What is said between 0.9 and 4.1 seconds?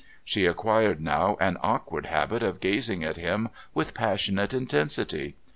now an awkward habit of gazing at him with